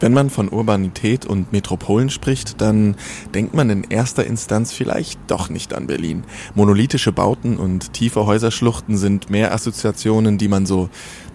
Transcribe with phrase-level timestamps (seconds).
[0.00, 2.96] Wenn man von Urbanität und Metropolen spricht, dann
[3.34, 6.24] denkt man in erster Instanz vielleicht doch nicht an Berlin.
[6.54, 10.88] Monolithische Bauten und tiefe Häuserschluchten sind mehr Assoziationen, die man so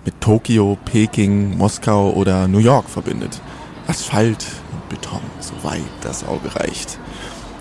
[0.05, 3.41] mit Tokio, Peking, Moskau oder New York verbindet.
[3.88, 7.00] Asphalt und Beton, soweit das Auge reicht.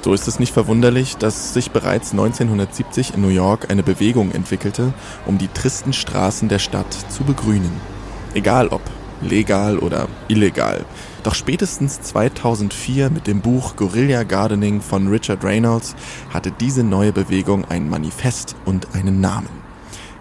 [0.02, 4.92] So ist es nicht verwunderlich, dass sich bereits 1970 in New York eine Bewegung entwickelte,
[5.26, 7.72] um die tristen Straßen der Stadt zu begrünen.
[8.34, 8.82] Egal ob
[9.20, 10.84] legal oder illegal.
[11.22, 15.94] Doch spätestens 2004 mit dem Buch Guerilla Gardening von Richard Reynolds
[16.32, 19.48] hatte diese neue Bewegung ein Manifest und einen Namen.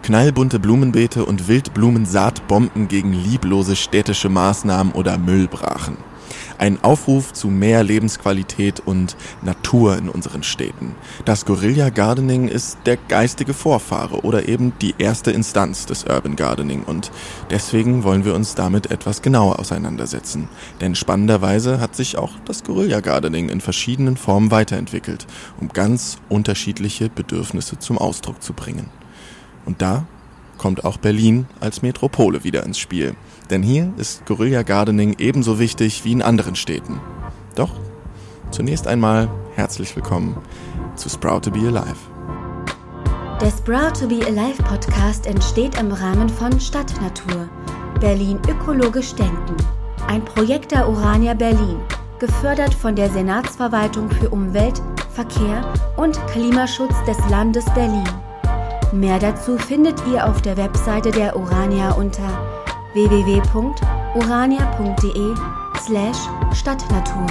[0.03, 5.97] Knallbunte Blumenbeete und Wildblumensaatbomben gegen lieblose städtische Maßnahmen oder Müllbrachen.
[6.57, 10.95] Ein Aufruf zu mehr Lebensqualität und Natur in unseren Städten.
[11.25, 16.83] Das Guerilla Gardening ist der geistige Vorfahre oder eben die erste Instanz des Urban Gardening
[16.83, 17.11] und
[17.49, 20.49] deswegen wollen wir uns damit etwas genauer auseinandersetzen.
[20.81, 25.27] Denn spannenderweise hat sich auch das Guerilla Gardening in verschiedenen Formen weiterentwickelt,
[25.59, 28.89] um ganz unterschiedliche Bedürfnisse zum Ausdruck zu bringen.
[29.65, 30.07] Und da
[30.57, 33.15] kommt auch Berlin als Metropole wieder ins Spiel.
[33.49, 36.99] Denn hier ist Guerilla Gardening ebenso wichtig wie in anderen Städten.
[37.55, 37.71] Doch
[38.51, 40.37] zunächst einmal herzlich willkommen
[40.95, 41.97] zu Sprout to be Alive.
[43.39, 47.47] Der Sprout to be Alive Podcast entsteht im Rahmen von Stadtnatur,
[47.99, 49.55] Berlin ökologisch denken.
[50.07, 51.77] Ein Projekt der Urania Berlin,
[52.19, 54.81] gefördert von der Senatsverwaltung für Umwelt,
[55.13, 58.07] Verkehr und Klimaschutz des Landes Berlin.
[58.93, 62.23] Mehr dazu findet ihr auf der Webseite der Urania unter
[62.93, 63.75] www.urania.de
[65.85, 66.17] slash
[66.57, 67.27] Stadtnatur.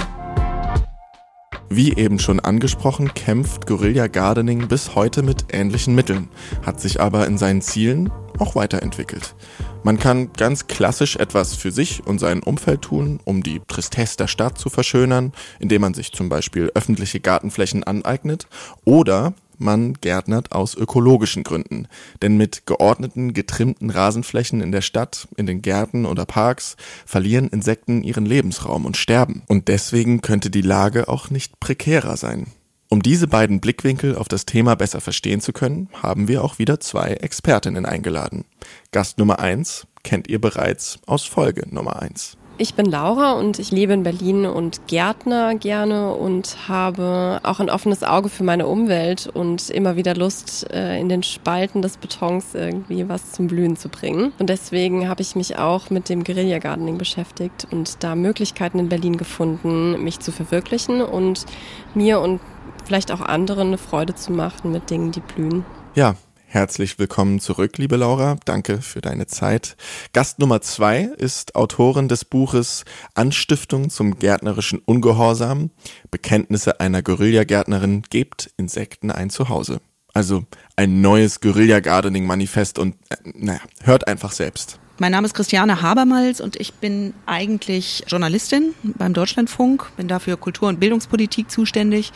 [1.69, 6.29] Wie eben schon angesprochen, kämpft Guerilla Gardening bis heute mit ähnlichen Mitteln,
[6.63, 9.35] hat sich aber in seinen Zielen auch weiterentwickelt.
[9.83, 14.27] Man kann ganz klassisch etwas für sich und sein Umfeld tun, um die Tristesse der
[14.27, 18.47] Stadt zu verschönern, indem man sich zum Beispiel öffentliche Gartenflächen aneignet,
[18.85, 21.87] oder man gärtnert aus ökologischen Gründen.
[22.21, 26.75] Denn mit geordneten, getrimmten Rasenflächen in der Stadt, in den Gärten oder Parks
[27.05, 29.43] verlieren Insekten ihren Lebensraum und sterben.
[29.47, 32.47] Und deswegen könnte die Lage auch nicht prekärer sein.
[32.89, 36.79] Um diese beiden Blickwinkel auf das Thema besser verstehen zu können, haben wir auch wieder
[36.79, 38.45] zwei Expertinnen eingeladen.
[38.91, 42.37] Gast Nummer eins kennt ihr bereits aus Folge Nummer eins.
[42.59, 47.69] Ich bin Laura und ich lebe in Berlin und Gärtner gerne und habe auch ein
[47.69, 52.55] offenes Auge für meine Umwelt und immer wieder Lust, äh, in den Spalten des Betons
[52.55, 54.33] irgendwie was zum Blühen zu bringen.
[54.39, 58.89] Und deswegen habe ich mich auch mit dem Guerilla Gardening beschäftigt und da Möglichkeiten in
[58.89, 61.45] Berlin gefunden, mich zu verwirklichen und
[61.93, 62.41] mir und
[62.85, 65.63] vielleicht auch anderen eine Freude zu machen mit Dingen, die blühen.
[65.93, 66.15] Ja,
[66.49, 68.37] Herzlich willkommen zurück, liebe Laura.
[68.45, 69.75] Danke für deine Zeit.
[70.13, 72.85] Gast Nummer zwei ist Autorin des Buches
[73.15, 75.71] Anstiftung zum gärtnerischen Ungehorsam.
[76.09, 79.81] Bekenntnisse einer Guerilla-Gärtnerin gebt Insekten ein Zuhause.
[80.13, 80.45] Also
[80.77, 84.79] ein neues Guerilla-Gardening-Manifest und äh, naja, hört einfach selbst.
[84.99, 90.69] Mein Name ist Christiane Habermals und ich bin eigentlich Journalistin beim Deutschlandfunk, bin dafür Kultur-
[90.69, 92.11] und Bildungspolitik zuständig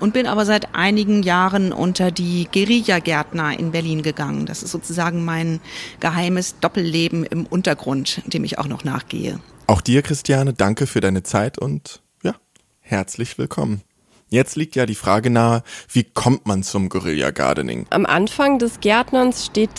[0.00, 4.44] und bin aber seit einigen Jahren unter die Guerilla-Gärtner in Berlin gegangen.
[4.44, 5.60] Das ist sozusagen mein
[6.00, 9.40] geheimes Doppelleben im Untergrund, dem ich auch noch nachgehe.
[9.66, 12.34] Auch dir, Christiane, danke für deine Zeit und ja,
[12.80, 13.80] herzlich willkommen.
[14.28, 17.86] Jetzt liegt ja die Frage nahe, wie kommt man zum Guerilla Gardening?
[17.88, 19.70] Am Anfang des Gärtnerns steht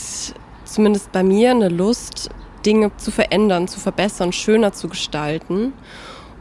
[0.66, 2.32] zumindest bei mir eine Lust,
[2.66, 5.74] Dinge zu verändern, zu verbessern, schöner zu gestalten.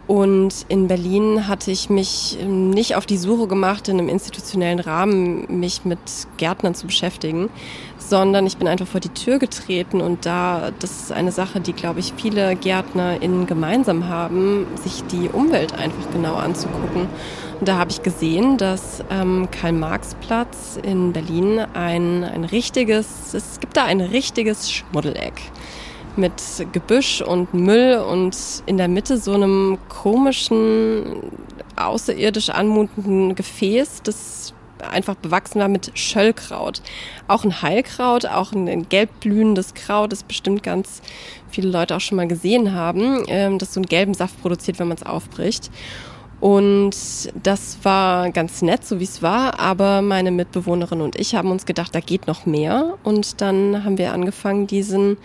[0.07, 4.79] Und in Berlin hatte ich mich ähm, nicht auf die Suche gemacht, in einem institutionellen
[4.79, 5.99] Rahmen mich mit
[6.37, 7.51] Gärtnern zu beschäftigen,
[7.99, 11.73] sondern ich bin einfach vor die Tür getreten und da, das ist eine Sache, die,
[11.73, 17.09] glaube ich, viele GärtnerInnen gemeinsam haben, sich die Umwelt einfach genau anzugucken.
[17.59, 23.77] Und da habe ich gesehen, dass ähm, Karl-Marx-Platz in Berlin ein, ein richtiges, es gibt
[23.77, 25.43] da ein richtiges Schmuddeleck
[26.17, 28.37] mit Gebüsch und Müll und
[28.67, 31.23] in der Mitte so einem komischen,
[31.77, 34.55] außerirdisch anmutenden Gefäß, das
[34.91, 36.83] einfach bewachsen war mit Schöllkraut.
[37.29, 41.03] Auch ein Heilkraut, auch ein gelbblühendes Kraut, das bestimmt ganz
[41.49, 44.89] viele Leute auch schon mal gesehen haben, ähm, das so einen gelben Saft produziert, wenn
[44.89, 45.71] man es aufbricht.
[46.39, 46.95] Und
[47.43, 51.65] das war ganz nett, so wie es war, aber meine Mitbewohnerin und ich haben uns
[51.65, 52.99] gedacht, da geht noch mehr.
[53.03, 55.17] Und dann haben wir angefangen, diesen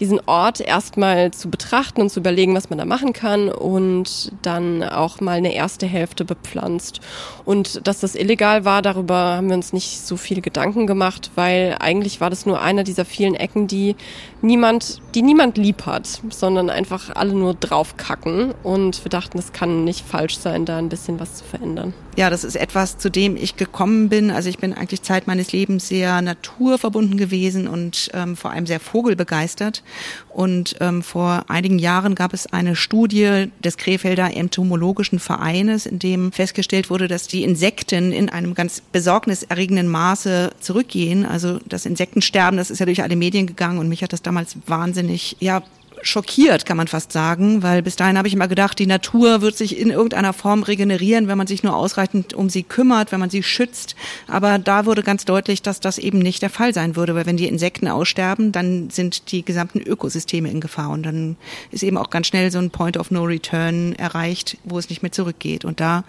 [0.00, 4.82] diesen Ort erstmal zu betrachten und zu überlegen, was man da machen kann und dann
[4.82, 7.00] auch mal eine erste Hälfte bepflanzt.
[7.44, 11.76] Und dass das illegal war, darüber haben wir uns nicht so viele Gedanken gemacht, weil
[11.80, 13.96] eigentlich war das nur einer dieser vielen Ecken, die
[14.42, 18.54] niemand, die niemand lieb hat, sondern einfach alle nur draufkacken.
[18.62, 21.94] Und wir dachten, es kann nicht falsch sein, da ein bisschen was zu verändern.
[22.18, 24.32] Ja, das ist etwas, zu dem ich gekommen bin.
[24.32, 28.80] Also ich bin eigentlich Zeit meines Lebens sehr naturverbunden gewesen und ähm, vor allem sehr
[28.80, 29.84] vogelbegeistert.
[30.28, 36.32] Und ähm, vor einigen Jahren gab es eine Studie des Krefelder Entomologischen Vereines, in dem
[36.32, 41.24] festgestellt wurde, dass die Insekten in einem ganz besorgniserregenden Maße zurückgehen.
[41.24, 44.56] Also das Insektensterben, das ist ja durch alle Medien gegangen und mich hat das damals
[44.66, 45.62] wahnsinnig, ja,
[46.02, 49.56] schockiert, kann man fast sagen, weil bis dahin habe ich immer gedacht, die Natur wird
[49.56, 53.30] sich in irgendeiner Form regenerieren, wenn man sich nur ausreichend um sie kümmert, wenn man
[53.30, 53.96] sie schützt.
[54.26, 57.36] Aber da wurde ganz deutlich, dass das eben nicht der Fall sein würde, weil wenn
[57.36, 61.36] die Insekten aussterben, dann sind die gesamten Ökosysteme in Gefahr und dann
[61.70, 65.02] ist eben auch ganz schnell so ein Point of No Return erreicht, wo es nicht
[65.02, 65.64] mehr zurückgeht.
[65.64, 66.04] Und da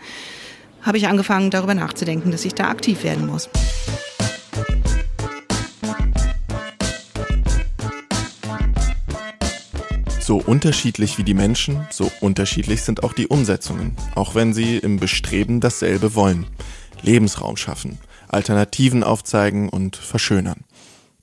[0.81, 3.49] habe ich angefangen, darüber nachzudenken, dass ich da aktiv werden muss.
[10.29, 14.99] So unterschiedlich wie die Menschen, so unterschiedlich sind auch die Umsetzungen, auch wenn sie im
[14.99, 16.45] Bestreben dasselbe wollen.
[17.01, 17.97] Lebensraum schaffen,
[18.27, 20.65] Alternativen aufzeigen und verschönern.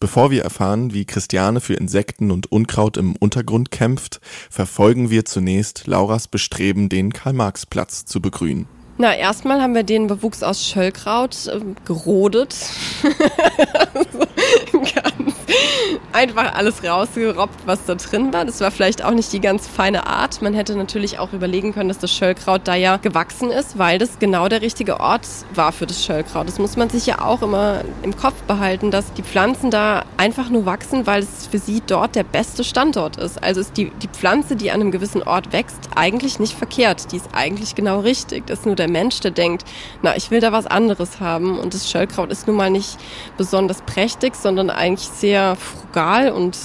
[0.00, 4.20] Bevor wir erfahren, wie Christiane für Insekten und Unkraut im Untergrund kämpft,
[4.50, 8.67] verfolgen wir zunächst Lauras Bestreben, den Karl-Marx-Platz zu begrünen.
[8.99, 12.56] Na, erstmal haben wir den Bewuchs aus Schöllkraut äh, gerodet.
[14.73, 15.15] ganz
[16.12, 18.44] einfach alles rausgerobbt, was da drin war.
[18.44, 20.43] Das war vielleicht auch nicht die ganz feine Art.
[20.43, 24.19] Man hätte natürlich auch überlegen können, dass das Schöllkraut da ja gewachsen ist, weil das
[24.19, 26.48] genau der richtige Ort war für das Schöllkraut.
[26.48, 30.50] Das muss man sich ja auch immer im Kopf behalten, dass die Pflanzen da einfach
[30.50, 33.43] nur wachsen, weil es für sie dort der beste Standort ist.
[33.43, 37.12] Also ist die, die Pflanze, die an einem gewissen Ort wächst, eigentlich nicht verkehrt.
[37.12, 38.46] Die ist eigentlich genau richtig.
[38.46, 39.64] Das ist nur der Mensch, der denkt,
[40.02, 41.58] na, ich will da was anderes haben.
[41.58, 42.98] Und das Schöllkraut ist nun mal nicht
[43.37, 46.56] besonders prächtig, sondern eigentlich sehr frugal und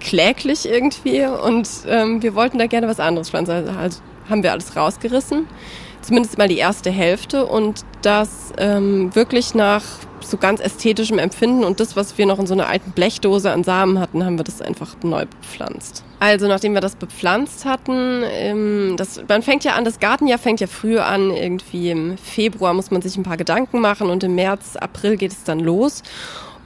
[0.00, 1.24] kläglich irgendwie.
[1.24, 3.52] Und ähm, wir wollten da gerne was anderes pflanzen.
[3.52, 5.46] Also, also haben wir alles rausgerissen.
[6.02, 7.46] Zumindest mal die erste Hälfte.
[7.46, 9.82] Und das ähm, wirklich nach
[10.24, 13.64] so ganz ästhetischem Empfinden und das, was wir noch in so einer alten Blechdose an
[13.64, 16.04] Samen hatten, haben wir das einfach neu bepflanzt.
[16.20, 20.60] Also nachdem wir das bepflanzt hatten, ähm, das, man fängt ja an, das Gartenjahr fängt
[20.60, 24.34] ja früher an, irgendwie im Februar muss man sich ein paar Gedanken machen und im
[24.34, 26.02] März, April geht es dann los.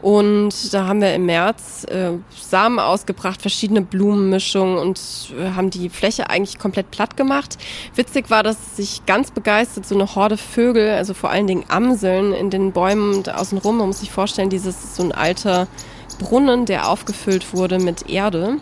[0.07, 5.01] Und da haben wir im März äh, Samen ausgebracht, verschiedene Blumenmischungen und
[5.37, 7.59] äh, haben die Fläche eigentlich komplett platt gemacht.
[7.97, 12.33] Witzig war, dass sich ganz begeistert so eine Horde Vögel, also vor allen Dingen Amseln
[12.33, 15.67] in den Bäumen außenrum, man muss sich vorstellen, dieses ist so ein alter
[16.21, 18.59] Brunnen, der aufgefüllt wurde mit Erde.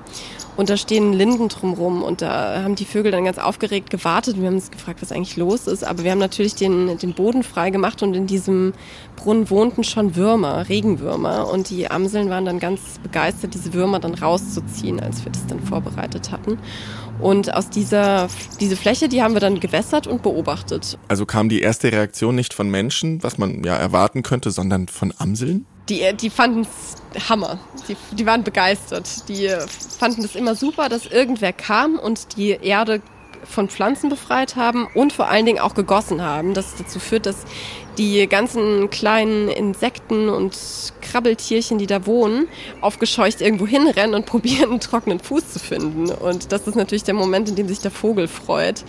[0.56, 4.38] Und da stehen Linden drumrum und da haben die Vögel dann ganz aufgeregt gewartet.
[4.38, 5.84] Wir haben uns gefragt, was eigentlich los ist.
[5.84, 8.72] Aber wir haben natürlich den, den Boden frei gemacht und in diesem
[9.16, 11.50] Brunnen wohnten schon Würmer, Regenwürmer.
[11.50, 15.60] Und die Amseln waren dann ganz begeistert, diese Würmer dann rauszuziehen, als wir das dann
[15.60, 16.58] vorbereitet hatten.
[17.20, 18.28] Und aus dieser
[18.60, 20.98] diese Fläche, die haben wir dann gewässert und beobachtet.
[21.08, 25.12] Also kam die erste Reaktion nicht von Menschen, was man ja erwarten könnte, sondern von
[25.18, 25.66] Amseln?
[25.88, 27.58] Die, die fanden es Hammer.
[27.88, 29.28] Die, die waren begeistert.
[29.28, 29.50] Die
[29.98, 33.02] fanden es immer super, dass irgendwer kam und die Erde
[33.44, 36.54] von Pflanzen befreit haben und vor allen Dingen auch gegossen haben.
[36.54, 37.44] Das dazu führt, dass
[37.98, 40.56] die ganzen kleinen Insekten und
[41.00, 42.48] Krabbeltierchen, die da wohnen,
[42.80, 46.10] aufgescheucht irgendwo hinrennen und probieren, einen trockenen Fuß zu finden.
[46.10, 48.84] Und das ist natürlich der Moment, in dem sich der Vogel freut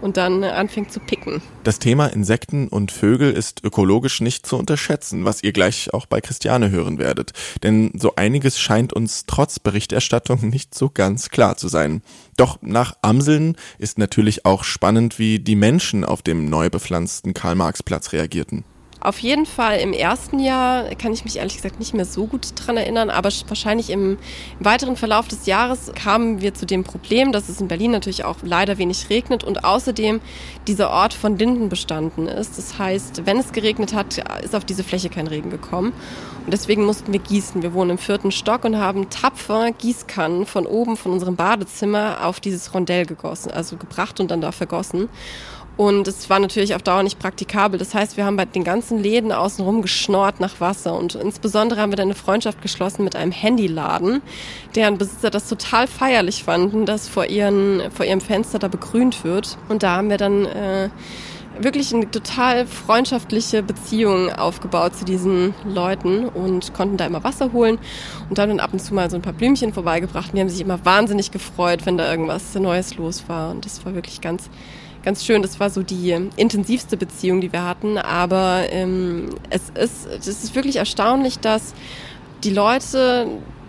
[0.00, 1.42] und dann anfängt zu picken.
[1.64, 6.20] Das Thema Insekten und Vögel ist ökologisch nicht zu unterschätzen, was ihr gleich auch bei
[6.20, 7.32] Christiane hören werdet.
[7.62, 12.02] Denn so einiges scheint uns trotz Berichterstattung nicht so ganz klar zu sein.
[12.36, 18.12] Doch nach Amseln ist natürlich auch spannend, wie die Menschen auf dem neu bepflanzten Karl-Marx-Platz
[18.12, 18.64] reagierten.
[19.00, 22.48] Auf jeden Fall im ersten Jahr kann ich mich ehrlich gesagt nicht mehr so gut
[22.56, 24.18] dran erinnern, aber wahrscheinlich im, im,
[24.58, 28.38] weiteren Verlauf des Jahres kamen wir zu dem Problem, dass es in Berlin natürlich auch
[28.42, 30.20] leider wenig regnet und außerdem
[30.66, 32.58] dieser Ort von Linden bestanden ist.
[32.58, 35.92] Das heißt, wenn es geregnet hat, ist auf diese Fläche kein Regen gekommen.
[36.44, 37.62] Und deswegen mussten wir gießen.
[37.62, 42.40] Wir wohnen im vierten Stock und haben tapfer Gießkannen von oben von unserem Badezimmer auf
[42.40, 45.08] dieses Rondell gegossen, also gebracht und dann da vergossen.
[45.78, 47.78] Und es war natürlich auf Dauer nicht praktikabel.
[47.78, 50.98] Das heißt, wir haben bei den ganzen Läden außenrum geschnort nach Wasser.
[50.98, 54.20] Und insbesondere haben wir dann eine Freundschaft geschlossen mit einem Handyladen,
[54.74, 59.56] deren Besitzer das total feierlich fanden, dass vor, ihren, vor ihrem Fenster da begrünt wird.
[59.68, 60.90] Und da haben wir dann äh,
[61.60, 67.78] wirklich eine total freundschaftliche Beziehung aufgebaut zu diesen Leuten und konnten da immer Wasser holen
[68.28, 70.32] und dann ab und zu mal so ein paar Blümchen vorbeigebracht.
[70.34, 73.52] die haben sich immer wahnsinnig gefreut, wenn da irgendwas Neues los war.
[73.52, 74.50] Und das war wirklich ganz,
[75.08, 75.40] ganz schön.
[75.40, 77.96] Das war so die intensivste Beziehung, die wir hatten.
[77.96, 81.72] Aber ähm, es ist, es ist wirklich erstaunlich, dass
[82.44, 83.26] die Leute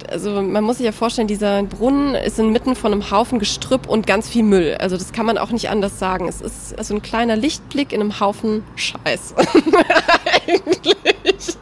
[0.09, 4.07] also man muss sich ja vorstellen, dieser Brunnen ist inmitten von einem Haufen Gestrüpp und
[4.07, 4.75] ganz viel Müll.
[4.79, 6.27] Also das kann man auch nicht anders sagen.
[6.27, 9.35] Es ist also ein kleiner Lichtblick in einem Haufen Scheiß.
[10.47, 11.57] Eigentlich.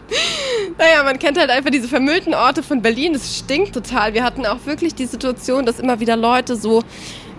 [0.78, 3.16] Naja, man kennt halt einfach diese vermüllten Orte von Berlin.
[3.16, 4.14] Es stinkt total.
[4.14, 6.84] Wir hatten auch wirklich die Situation, dass immer wieder Leute so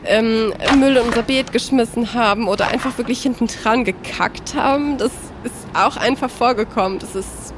[0.05, 4.99] ähm, Müll in unser Beet geschmissen haben oder einfach wirklich hinten dran gekackt haben.
[4.99, 5.12] Das
[5.45, 6.99] ist auch einfach vorgekommen.
[6.99, 7.55] Das ist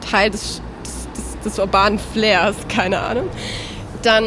[0.00, 0.62] Teil des
[1.44, 3.28] des urbanen Flairs, keine Ahnung.
[4.02, 4.24] Dann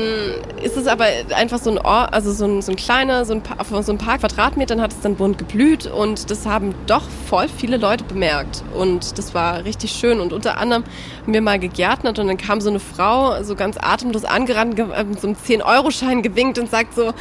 [0.62, 3.42] ist es aber einfach so ein Ort, also so ein, so ein kleiner, so ein,
[3.42, 7.48] paar, so ein paar Quadratmetern hat es dann bunt geblüht und das haben doch voll
[7.48, 8.64] viele Leute bemerkt.
[8.74, 10.20] Und das war richtig schön.
[10.20, 10.84] Und unter anderem
[11.24, 15.20] haben wir mal gegärtnet und dann kam so eine Frau so ganz atemlos angerannt mit
[15.20, 17.14] so einem 10-Euro-Schein gewinkt und sagt so,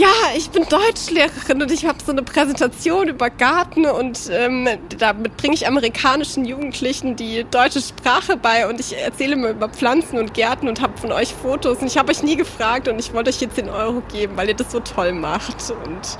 [0.00, 4.66] ja, ich bin Deutschlehrerin und ich habe so eine Präsentation über Garten und ähm,
[4.98, 10.18] damit bringe ich amerikanischen Jugendlichen die deutsche Sprache bei und ich erzähle mir über Pflanzen
[10.18, 13.12] und Gärten und habe von euch Fotos und ich habe euch nie gefragt und ich
[13.12, 16.16] wollte euch hier 10 Euro geben, weil ihr das so toll macht und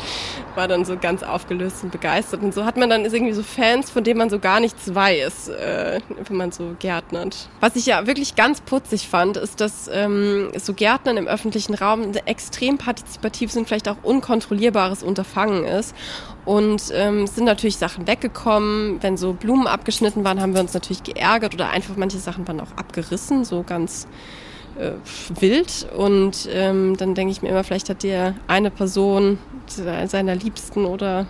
[0.56, 3.90] war dann so ganz aufgelöst und begeistert und so hat man dann irgendwie so Fans,
[3.90, 7.48] von denen man so gar nichts weiß, äh, wenn man so gärtnert.
[7.60, 12.12] Was ich ja wirklich ganz putzig fand, ist, dass ähm, so Gärtnern im öffentlichen Raum
[12.26, 15.94] extrem partizipativ sind, vielleicht auch unkontrollierbares Unterfangen ist.
[16.44, 19.02] Und ähm, sind natürlich Sachen weggekommen.
[19.02, 22.60] Wenn so Blumen abgeschnitten waren, haben wir uns natürlich geärgert oder einfach manche Sachen waren
[22.60, 24.08] auch abgerissen, so ganz
[24.78, 24.92] äh,
[25.40, 25.86] wild.
[25.96, 31.26] Und ähm, dann denke ich mir immer, vielleicht hat dir eine Person seiner Liebsten oder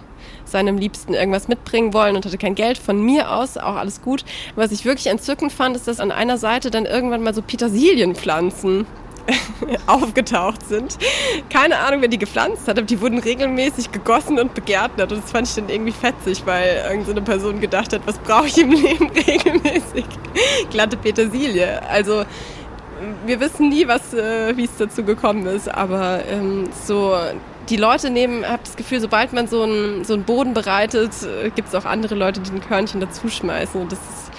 [0.47, 2.79] seinem Liebsten irgendwas mitbringen wollen und hatte kein Geld.
[2.79, 4.25] Von mir aus auch alles gut.
[4.57, 8.87] Was ich wirklich entzückend fand, ist, dass an einer Seite dann irgendwann mal so Petersilienpflanzen
[9.87, 10.99] aufgetaucht sind.
[11.49, 15.13] Keine Ahnung, wer die gepflanzt hat, aber die wurden regelmäßig gegossen und begärtnet.
[15.13, 18.47] Und das fand ich dann irgendwie fetzig, weil irgendeine so Person gedacht hat, was brauche
[18.47, 20.05] ich im Leben regelmäßig?
[20.71, 21.83] Glatte Petersilie.
[21.89, 22.25] Also
[23.27, 27.15] wir wissen nie, was, äh, wie es dazu gekommen ist, aber ähm, so
[27.69, 31.51] die Leute nehmen, habe das Gefühl, sobald man so einen so einen Boden bereitet, äh,
[31.51, 33.81] gibt es auch andere Leute, die ein Körnchen dazuschmeißen.
[33.81, 34.30] Und das ist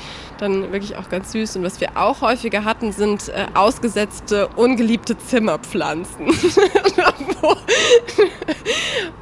[0.41, 1.57] dann wirklich auch ganz süß.
[1.57, 6.27] Und was wir auch häufiger hatten, sind äh, ausgesetzte, ungeliebte Zimmerpflanzen.
[7.41, 7.55] wo,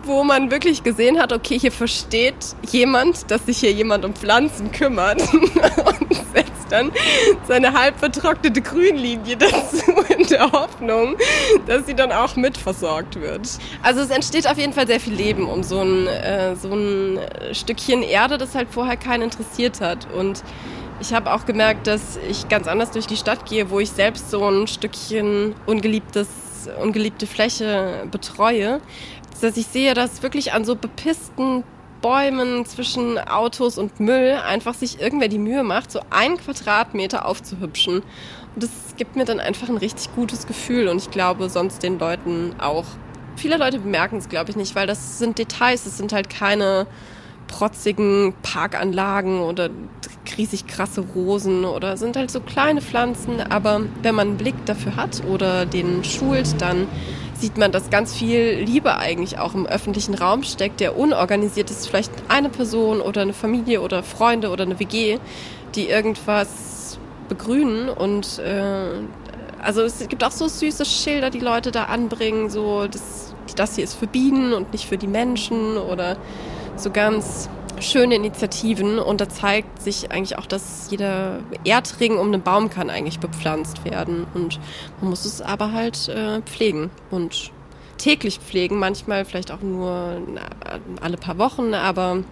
[0.04, 4.72] wo man wirklich gesehen hat, okay, hier versteht jemand, dass sich hier jemand um Pflanzen
[4.72, 6.92] kümmert und setzt dann
[7.48, 11.16] seine halb vertrocknete Grünlinie dazu in der Hoffnung,
[11.68, 13.50] dass sie dann auch mitversorgt wird.
[13.82, 17.20] Also es entsteht auf jeden Fall sehr viel Leben um so ein, äh, so ein
[17.54, 20.08] Stückchen Erde, das halt vorher keinen interessiert hat.
[20.14, 20.44] Und
[21.02, 24.30] ich habe auch gemerkt, dass ich ganz anders durch die Stadt gehe, wo ich selbst
[24.30, 26.28] so ein Stückchen ungeliebtes,
[26.82, 28.82] ungeliebte Fläche betreue,
[29.42, 31.64] dass ich sehe, dass wirklich an so bepissten
[32.02, 37.96] Bäumen zwischen Autos und Müll einfach sich irgendwer die Mühe macht, so einen Quadratmeter aufzuhübschen.
[38.56, 42.00] Und das gibt mir dann einfach ein richtig gutes Gefühl und ich glaube sonst den
[42.00, 42.86] Leuten auch.
[43.36, 46.88] Viele Leute bemerken es, glaube ich, nicht, weil das sind Details, es sind halt keine
[47.50, 49.70] protzigen Parkanlagen oder
[50.38, 53.42] riesig krasse Rosen oder sind halt so kleine Pflanzen.
[53.42, 56.88] Aber wenn man einen Blick dafür hat oder den schult, dann
[57.34, 61.88] sieht man, dass ganz viel Liebe eigentlich auch im öffentlichen Raum steckt, der unorganisiert ist.
[61.88, 65.20] Vielleicht eine Person oder eine Familie oder Freunde oder eine WG,
[65.76, 69.04] die irgendwas begrünen und äh,
[69.62, 73.84] also es gibt auch so süße Schilder, die Leute da anbringen, so das, das hier
[73.84, 76.18] ist für Bienen und nicht für die Menschen oder
[76.80, 82.42] so ganz schöne Initiativen und da zeigt sich eigentlich auch, dass jeder Erdring um einen
[82.42, 84.26] Baum kann eigentlich bepflanzt werden.
[84.34, 84.60] Und
[85.02, 87.52] man muss es aber halt äh, pflegen und
[87.98, 90.22] täglich pflegen, manchmal vielleicht auch nur
[91.02, 92.24] alle paar Wochen, aber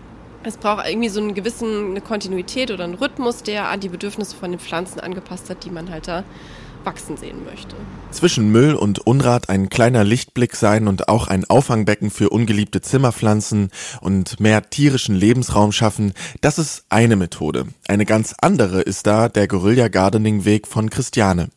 [0.44, 4.36] es braucht irgendwie so einen gewissen eine Kontinuität oder einen Rhythmus, der an die Bedürfnisse
[4.36, 6.24] von den Pflanzen angepasst hat, die man halt da
[6.88, 7.76] wachsen sehen möchte.
[8.12, 13.72] Zwischen Müll und Unrat ein kleiner Lichtblick sein und auch ein Auffangbecken für ungeliebte Zimmerpflanzen
[14.00, 17.66] und mehr tierischen Lebensraum schaffen, das ist eine Methode.
[17.90, 21.50] Eine ganz andere ist da der Guerilla Gardening Weg von Christiane.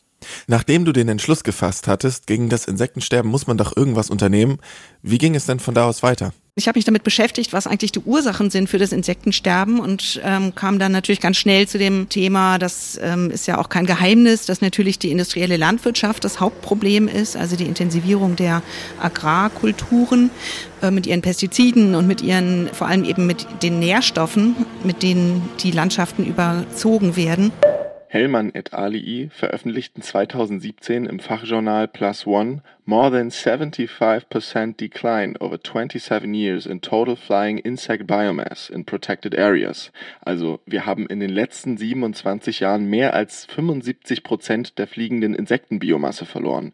[0.47, 4.57] Nachdem du den Entschluss gefasst hattest, gegen das Insektensterben muss man doch irgendwas unternehmen.
[5.01, 6.33] Wie ging es denn von da aus weiter?
[6.55, 10.53] Ich habe mich damit beschäftigt, was eigentlich die Ursachen sind für das Insektensterben und ähm,
[10.53, 14.47] kam dann natürlich ganz schnell zu dem Thema, das ähm, ist ja auch kein Geheimnis,
[14.47, 18.63] dass natürlich die industrielle Landwirtschaft das Hauptproblem ist, also die Intensivierung der
[18.99, 20.29] Agrarkulturen
[20.81, 25.47] äh, mit ihren Pestiziden und mit ihren, vor allem eben mit den Nährstoffen, mit denen
[25.63, 27.53] die Landschaften überzogen werden.
[28.09, 36.33] Hellmann et alii veröffentlichten 2017 im Fachjournal PLOS ONE More than 75% decline over 27
[36.33, 39.91] years in total flying insect biomass in protected areas.
[40.21, 46.25] Also wir haben in den letzten 27 Jahren mehr als 75 Prozent der fliegenden Insektenbiomasse
[46.25, 46.73] verloren.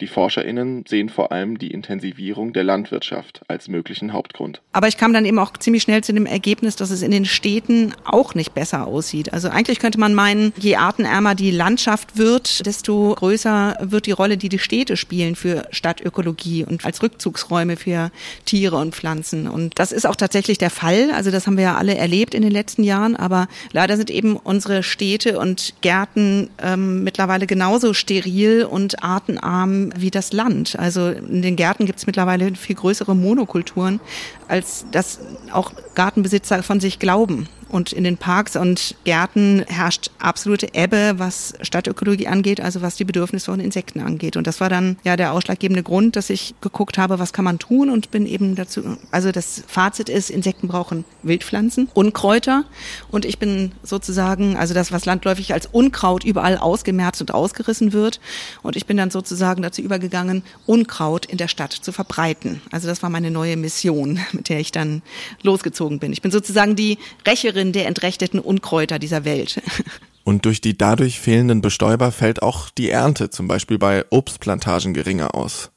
[0.00, 4.62] Die ForscherInnen sehen vor allem die Intensivierung der Landwirtschaft als möglichen Hauptgrund.
[4.72, 7.24] Aber ich kam dann eben auch ziemlich schnell zu dem Ergebnis, dass es in den
[7.24, 9.32] Städten auch nicht besser aussieht.
[9.32, 14.36] Also eigentlich könnte man meinen, je artenärmer die Landschaft wird, desto größer wird die Rolle,
[14.36, 18.10] die die Städte spielen für für Stadtökologie und als Rückzugsräume für
[18.44, 19.48] Tiere und Pflanzen.
[19.48, 21.10] Und das ist auch tatsächlich der Fall.
[21.14, 23.16] Also das haben wir ja alle erlebt in den letzten Jahren.
[23.16, 30.10] Aber leider sind eben unsere Städte und Gärten ähm, mittlerweile genauso steril und artenarm wie
[30.10, 30.78] das Land.
[30.78, 34.00] Also in den Gärten gibt es mittlerweile viel größere Monokulturen,
[34.48, 35.20] als das
[35.52, 37.48] auch Gartenbesitzer von sich glauben.
[37.68, 43.04] Und in den Parks und Gärten herrscht absolute Ebbe, was Stadtökologie angeht, also was die
[43.04, 44.36] Bedürfnisse von Insekten angeht.
[44.36, 47.58] Und das war dann ja der ausschlaggebende Grund, dass ich geguckt habe, was kann man
[47.58, 52.64] tun und bin eben dazu, also das Fazit ist, Insekten brauchen Wildpflanzen, Unkräuter.
[53.10, 58.20] Und ich bin sozusagen, also das, was landläufig als Unkraut überall ausgemerzt und ausgerissen wird.
[58.62, 62.62] Und ich bin dann sozusagen dazu übergegangen, Unkraut in der Stadt zu verbreiten.
[62.70, 65.02] Also das war meine neue Mission, mit der ich dann
[65.42, 66.12] losgezogen bin.
[66.12, 69.60] Ich bin sozusagen die Rächerin der entrechteten Unkräuter dieser Welt.
[70.24, 75.34] Und durch die dadurch fehlenden Bestäuber fällt auch die Ernte, zum Beispiel bei Obstplantagen, geringer
[75.34, 75.70] aus.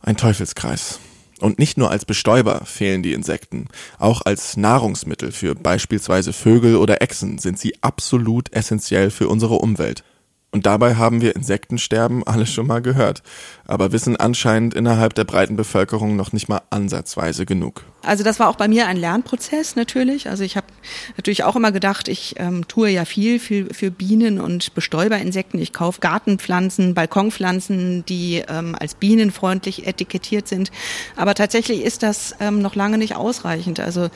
[0.00, 1.00] Ein Teufelskreis.
[1.40, 3.68] Und nicht nur als Bestäuber fehlen die Insekten,
[3.98, 10.04] auch als Nahrungsmittel für beispielsweise Vögel oder Echsen sind sie absolut essentiell für unsere Umwelt.
[10.52, 13.22] Und dabei haben wir Insektensterben alle schon mal gehört,
[13.68, 17.84] aber wissen anscheinend innerhalb der breiten Bevölkerung noch nicht mal ansatzweise genug.
[18.02, 20.28] Also das war auch bei mir ein Lernprozess natürlich.
[20.28, 20.66] Also ich habe
[21.16, 25.60] natürlich auch immer gedacht, ich ähm, tue ja viel für, für Bienen und Bestäuberinsekten.
[25.60, 30.72] Ich kaufe Gartenpflanzen, Balkonpflanzen, die ähm, als bienenfreundlich etikettiert sind.
[31.14, 33.78] Aber tatsächlich ist das ähm, noch lange nicht ausreichend.
[33.78, 34.08] Also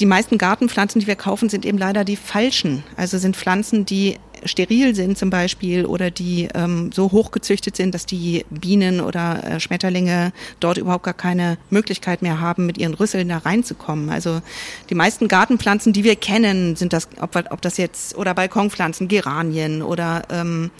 [0.00, 2.82] die meisten Gartenpflanzen, die wir kaufen, sind eben leider die falschen.
[2.96, 8.06] Also sind Pflanzen, die steril sind zum Beispiel oder die ähm, so hochgezüchtet sind, dass
[8.06, 13.28] die Bienen oder äh, Schmetterlinge dort überhaupt gar keine Möglichkeit mehr haben, mit ihren Rüsseln
[13.28, 14.10] da reinzukommen.
[14.10, 14.42] Also
[14.88, 19.82] die meisten Gartenpflanzen, die wir kennen, sind das, ob, ob das jetzt oder Balkonpflanzen, Geranien
[19.82, 20.70] oder ähm,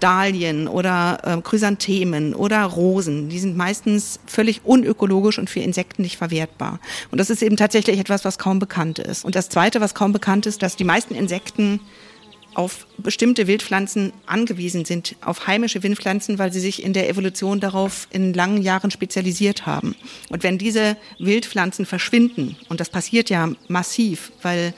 [0.00, 6.16] Dahlien oder äh, Chrysanthemen oder Rosen, die sind meistens völlig unökologisch und für Insekten nicht
[6.18, 6.80] verwertbar.
[7.10, 9.24] Und das ist eben tatsächlich etwas, was kaum bekannt ist.
[9.24, 11.80] Und das Zweite, was kaum bekannt ist, dass die meisten Insekten
[12.56, 18.08] auf bestimmte Wildpflanzen angewiesen sind, auf heimische Wildpflanzen, weil sie sich in der Evolution darauf
[18.10, 19.94] in langen Jahren spezialisiert haben.
[20.30, 24.72] Und wenn diese Wildpflanzen verschwinden, und das passiert ja massiv, weil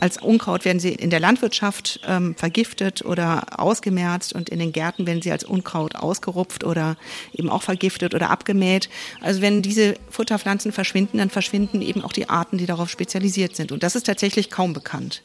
[0.00, 5.06] als Unkraut werden sie in der Landwirtschaft ähm, vergiftet oder ausgemerzt und in den Gärten
[5.06, 6.96] werden sie als Unkraut ausgerupft oder
[7.32, 8.88] eben auch vergiftet oder abgemäht.
[9.20, 13.72] Also wenn diese Futterpflanzen verschwinden, dann verschwinden eben auch die Arten, die darauf spezialisiert sind.
[13.72, 15.22] Und das ist tatsächlich kaum bekannt.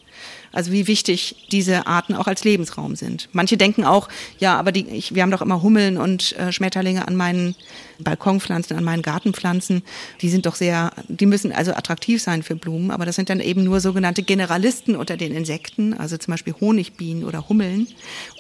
[0.52, 3.28] Also wie wichtig diese Arten auch als Lebensraum sind.
[3.34, 4.08] Manche denken auch,
[4.40, 7.56] ja, aber die, ich, wir haben doch immer Hummeln und äh, Schmetterlinge an meinen
[8.00, 9.84] Balkonpflanzen, an meinen Gartenpflanzen.
[10.22, 13.42] Die sind doch sehr, die müssen also attraktiv sein für Blumen, aber das sind dann
[13.42, 17.88] eben nur sogenannte Generalisten unter den Insekten, also zum Beispiel Honigbienen oder Hummeln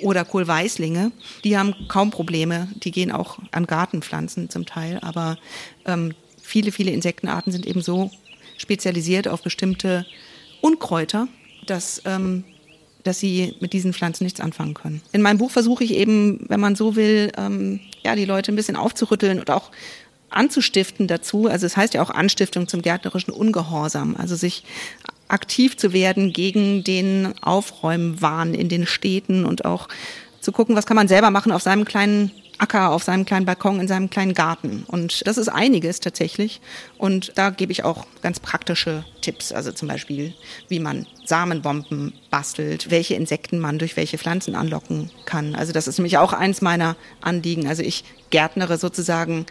[0.01, 1.11] oder Kohlweißlinge.
[1.43, 5.37] Die haben kaum Probleme, die gehen auch an Gartenpflanzen zum Teil, aber
[5.85, 8.09] ähm, viele, viele Insektenarten sind eben so
[8.57, 10.05] spezialisiert auf bestimmte
[10.61, 11.27] Unkräuter,
[11.65, 12.43] dass, ähm,
[13.03, 15.01] dass sie mit diesen Pflanzen nichts anfangen können.
[15.11, 18.55] In meinem Buch versuche ich eben, wenn man so will, ähm, ja, die Leute ein
[18.55, 19.71] bisschen aufzurütteln und auch
[20.29, 21.47] anzustiften dazu.
[21.47, 24.63] Also es heißt ja auch Anstiftung zum gärtnerischen Ungehorsam, also sich
[25.27, 29.87] aktiv zu werden gegen den Aufräumwahn in den Städten und auch
[30.41, 33.79] zu gucken, was kann man selber machen auf seinem kleinen Acker auf seinem kleinen Balkon,
[33.79, 34.83] in seinem kleinen Garten.
[34.87, 36.61] Und das ist einiges tatsächlich.
[36.97, 39.51] Und da gebe ich auch ganz praktische Tipps.
[39.51, 40.33] Also zum Beispiel,
[40.67, 45.55] wie man Samenbomben bastelt, welche Insekten man durch welche Pflanzen anlocken kann.
[45.55, 47.67] Also das ist nämlich auch eins meiner Anliegen.
[47.67, 49.45] Also ich gärtnere sozusagen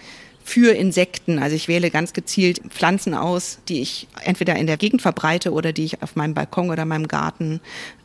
[0.44, 1.38] für Insekten.
[1.38, 5.72] Also ich wähle ganz gezielt Pflanzen aus, die ich entweder in der Gegend verbreite oder
[5.72, 7.60] die ich auf meinem Balkon oder meinem Garten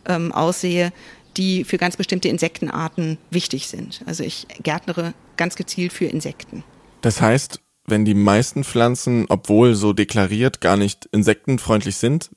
[0.07, 0.93] ähm, aussehe,
[1.37, 4.01] die für ganz bestimmte Insektenarten wichtig sind.
[4.05, 6.63] Also ich gärtnere ganz gezielt für Insekten.
[7.01, 12.29] Das heißt, wenn die meisten Pflanzen, obwohl so deklariert, gar nicht insektenfreundlich sind,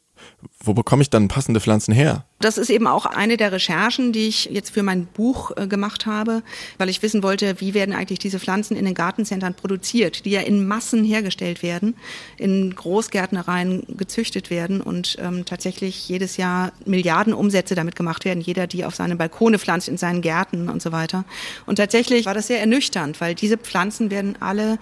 [0.64, 2.24] wo bekomme ich dann passende Pflanzen her?
[2.40, 6.06] Das ist eben auch eine der Recherchen, die ich jetzt für mein Buch äh, gemacht
[6.06, 6.42] habe,
[6.78, 10.40] weil ich wissen wollte, wie werden eigentlich diese Pflanzen in den Gartencentern produziert, die ja
[10.40, 11.94] in Massen hergestellt werden,
[12.36, 18.66] in Großgärtnereien gezüchtet werden und ähm, tatsächlich jedes Jahr Milliarden Umsätze damit gemacht werden, jeder
[18.66, 21.24] die auf seine Balkone pflanzt, in seinen Gärten und so weiter.
[21.66, 24.78] Und tatsächlich war das sehr ernüchternd, weil diese Pflanzen werden alle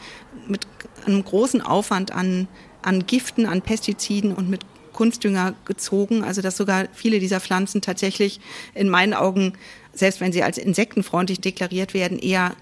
[0.49, 0.67] mit
[1.07, 2.49] einem großen Aufwand an
[2.83, 4.63] an Giften, an Pestiziden und mit
[5.01, 8.39] Kunstdünger gezogen, also dass sogar viele dieser Pflanzen tatsächlich
[8.75, 9.55] in meinen Augen,
[9.95, 12.55] selbst wenn sie als insektenfreundlich deklariert werden, eher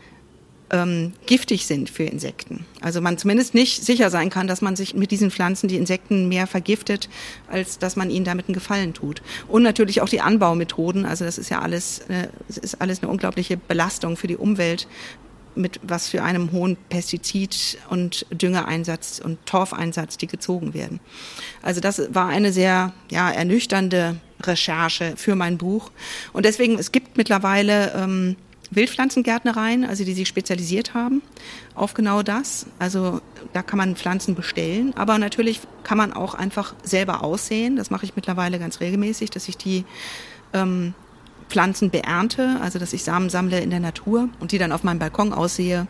[0.70, 2.64] ähm, giftig sind für Insekten.
[2.81, 6.29] Also man zumindest nicht sicher sein kann, dass man sich mit diesen Pflanzen die Insekten
[6.29, 7.09] mehr vergiftet,
[7.51, 9.20] als dass man ihnen damit einen Gefallen tut.
[9.48, 11.07] Und natürlich auch die Anbaumethoden.
[11.07, 14.87] Also das ist ja alles, äh, ist alles eine unglaubliche Belastung für die Umwelt,
[15.54, 21.00] mit was für einem hohen Pestizid- und Düngereinsatz und Torfeinsatz die gezogen werden.
[21.62, 25.90] Also das war eine sehr ja, ernüchternde Recherche für mein Buch.
[26.32, 28.37] Und deswegen, es gibt mittlerweile ähm,
[28.70, 31.22] Wildpflanzengärtnereien, also die sich spezialisiert haben
[31.74, 32.66] auf genau das.
[32.78, 33.20] Also
[33.52, 37.76] da kann man Pflanzen bestellen, aber natürlich kann man auch einfach selber aussehen.
[37.76, 39.84] Das mache ich mittlerweile ganz regelmäßig, dass ich die
[40.52, 40.94] ähm,
[41.48, 44.98] Pflanzen beernte, also dass ich Samen sammle in der Natur und die dann auf meinem
[44.98, 45.87] Balkon aussehe,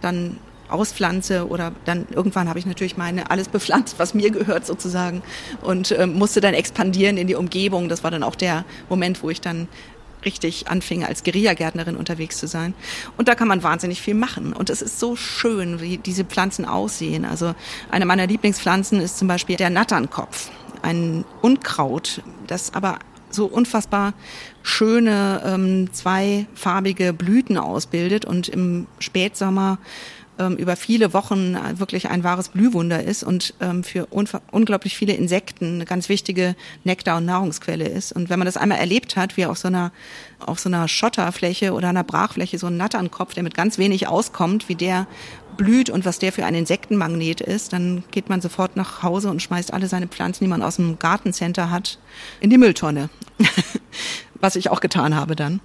[0.00, 5.22] dann auspflanze oder dann irgendwann habe ich natürlich meine alles bepflanzt, was mir gehört sozusagen
[5.62, 7.88] und äh, musste dann expandieren in die Umgebung.
[7.88, 9.68] Das war dann auch der Moment, wo ich dann
[10.24, 12.74] richtig anfing, als Guerillagärtnerin unterwegs zu sein.
[13.16, 14.52] Und da kann man wahnsinnig viel machen.
[14.52, 17.24] Und es ist so schön, wie diese Pflanzen aussehen.
[17.24, 17.54] Also
[17.90, 20.50] eine meiner Lieblingspflanzen ist zum Beispiel der Natternkopf.
[20.82, 22.98] Ein Unkraut, das aber
[23.30, 24.14] so unfassbar
[24.62, 28.24] schöne ähm, zweifarbige Blüten ausbildet.
[28.24, 29.78] Und im Spätsommer
[30.38, 35.74] ähm, über viele Wochen wirklich ein wahres Blühwunder ist und ähm, für unglaublich viele Insekten
[35.74, 38.12] eine ganz wichtige Nektar- und Nahrungsquelle ist.
[38.12, 39.92] Und wenn man das einmal erlebt hat, wie auf so einer,
[40.40, 44.68] auf so einer Schotterfläche oder einer Brachfläche so ein Natternkopf, der mit ganz wenig auskommt,
[44.68, 45.06] wie der
[45.56, 49.42] blüht und was der für ein Insektenmagnet ist, dann geht man sofort nach Hause und
[49.42, 51.98] schmeißt alle seine Pflanzen, die man aus dem Gartencenter hat,
[52.40, 53.10] in die Mülltonne.
[54.40, 55.60] was ich auch getan habe dann.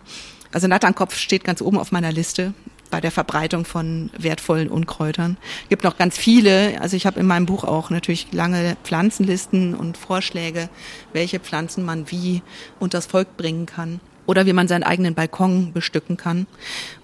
[0.51, 2.53] Also Natternkopf steht ganz oben auf meiner Liste
[2.93, 5.37] bei der Verbreitung von wertvollen Unkräutern.
[5.67, 6.79] Gibt noch ganz viele.
[6.79, 10.69] Also ich habe in meinem Buch auch natürlich lange Pflanzenlisten und Vorschläge,
[11.11, 12.43] welche Pflanzen man wie
[12.79, 16.45] unters Volk bringen kann oder wie man seinen eigenen Balkon bestücken kann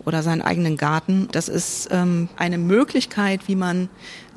[0.05, 1.27] oder seinen eigenen Garten.
[1.31, 3.89] Das ist ähm, eine Möglichkeit, wie man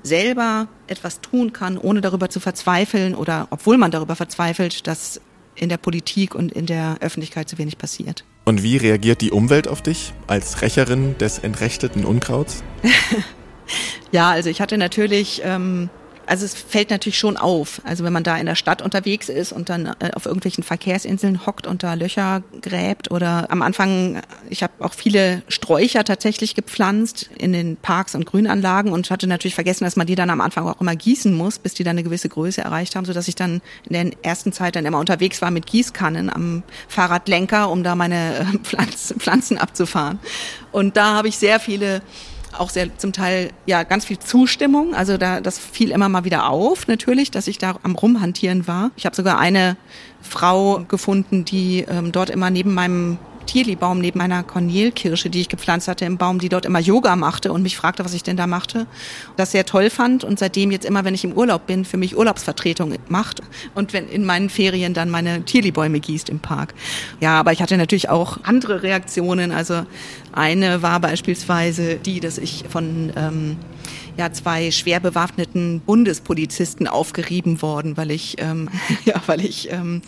[0.03, 5.21] selber etwas tun kann, ohne darüber zu verzweifeln oder obwohl man darüber verzweifelt, dass
[5.55, 8.25] in der Politik und in der Öffentlichkeit zu wenig passiert.
[8.45, 12.65] Und wie reagiert die Umwelt auf dich als Rächerin des entrechteten Unkrauts?
[14.13, 15.91] ja, also ich hatte natürlich ähm,
[16.27, 17.81] also es fällt natürlich schon auf.
[17.85, 21.47] Also wenn man da in der Stadt unterwegs ist und dann äh, auf irgendwelchen Verkehrsinseln
[21.47, 27.31] hockt und da Löcher gräbt oder am Anfang, ich habe auch viele Sträucher tatsächlich gepflanzt
[27.39, 30.67] in den Parks und Grünanlagen und hatte natürlich vergessen, dass man die dann am Anfang
[30.67, 33.61] auch immer gießen muss, bis die dann eine gewisse Größe erreicht haben, sodass ich dann
[33.89, 38.39] in der ersten Zeit dann immer unterwegs war mit Gießkannen am Fahrradlenker, um da meine
[38.39, 38.87] äh,
[39.19, 40.19] Pflanzen abzufahren.
[40.71, 42.03] Und da habe ich sehr viele
[42.59, 44.95] auch sehr zum Teil ja ganz viel Zustimmung.
[44.95, 48.91] Also da das fiel immer mal wieder auf, natürlich, dass ich da am rumhantieren war.
[48.97, 49.77] Ich habe sogar eine
[50.21, 55.89] Frau gefunden, die ähm, dort immer neben meinem Tierli-Baum neben meiner Cornelkirsche, die ich gepflanzt
[55.89, 58.47] hatte im Baum, die dort immer Yoga machte und mich fragte, was ich denn da
[58.47, 58.87] machte.
[59.37, 62.17] Das sehr toll fand und seitdem jetzt immer, wenn ich im Urlaub bin, für mich
[62.17, 63.41] Urlaubsvertretung macht
[63.75, 66.75] und wenn in meinen Ferien dann meine Tierli-Bäume gießt im Park.
[67.21, 69.53] Ja, aber ich hatte natürlich auch andere Reaktionen.
[69.53, 69.85] Also
[70.33, 73.57] eine war beispielsweise die, dass ich von ähm,
[74.17, 78.69] ja zwei schwer bewaffneten Bundespolizisten aufgerieben worden, weil ich ähm,
[79.05, 80.03] ja weil ich ähm,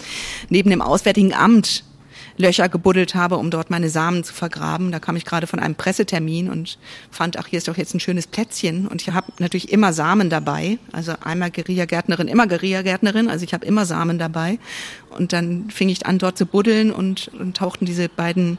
[0.49, 1.85] neben dem Auswärtigen Amt
[2.37, 4.90] Löcher gebuddelt habe, um dort meine Samen zu vergraben.
[4.90, 6.79] Da kam ich gerade von einem Pressetermin und
[7.11, 8.88] fand, ach, hier ist doch jetzt ein schönes Plätzchen.
[8.88, 10.79] Und ich habe natürlich immer Samen dabei.
[10.92, 13.29] Also einmal Guerilla-Gärtnerin, immer Guerilla-Gärtnerin.
[13.29, 14.59] Also ich habe immer Samen dabei.
[15.11, 18.59] Und dann fing ich an, dort zu buddeln und, und tauchten diese beiden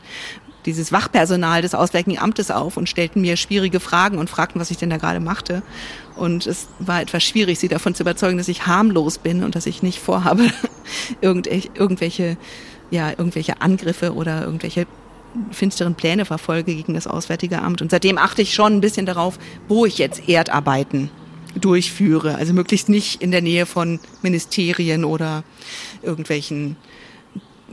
[0.65, 4.77] dieses Wachpersonal des Auswärtigen Amtes auf und stellten mir schwierige Fragen und fragten, was ich
[4.77, 5.61] denn da gerade machte.
[6.15, 9.67] Und es war etwas schwierig, sie davon zu überzeugen, dass ich harmlos bin und dass
[9.67, 10.49] ich nicht vorhabe,
[11.21, 12.37] irgendwelche
[12.91, 14.87] ja irgendwelche Angriffe oder irgendwelche
[15.51, 17.81] finsteren Pläne verfolge gegen das Auswärtige Amt.
[17.81, 21.09] Und seitdem achte ich schon ein bisschen darauf, wo ich jetzt Erdarbeiten
[21.59, 22.35] durchführe.
[22.35, 25.43] Also möglichst nicht in der Nähe von Ministerien oder
[26.01, 26.77] irgendwelchen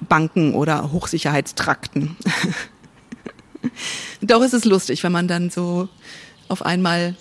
[0.08, 2.16] Banken oder Hochsicherheitstrakten.
[4.20, 5.88] Doch ist es lustig, wenn man dann so
[6.48, 7.16] auf einmal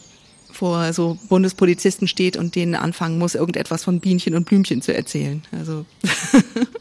[0.52, 5.44] vor so Bundespolizisten steht und denen anfangen muss, irgendetwas von Bienchen und Blümchen zu erzählen.
[5.52, 5.86] Also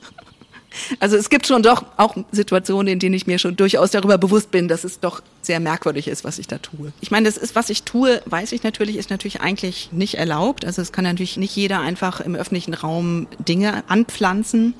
[0.99, 4.51] Also es gibt schon doch auch Situationen, in denen ich mir schon durchaus darüber bewusst
[4.51, 6.93] bin, dass es doch sehr merkwürdig ist, was ich da tue.
[7.01, 10.64] Ich meine, das ist, was ich tue, weiß ich natürlich, ist natürlich eigentlich nicht erlaubt.
[10.64, 14.75] Also es kann natürlich nicht jeder einfach im öffentlichen Raum Dinge anpflanzen.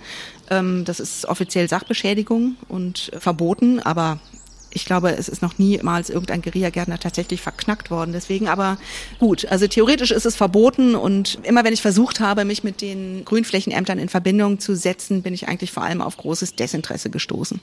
[0.51, 4.19] Ähm, das ist offiziell Sachbeschädigung und verboten, aber
[4.73, 8.13] ich glaube, es ist noch niemals irgendein Guerillagärtner tatsächlich verknackt worden.
[8.13, 8.79] Deswegen aber
[9.19, 9.47] gut.
[9.47, 13.99] Also theoretisch ist es verboten und immer wenn ich versucht habe, mich mit den Grünflächenämtern
[13.99, 17.61] in Verbindung zu setzen, bin ich eigentlich vor allem auf großes Desinteresse gestoßen.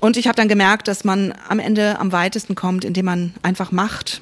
[0.00, 3.70] Und ich habe dann gemerkt, dass man am Ende am weitesten kommt, indem man einfach
[3.70, 4.20] macht.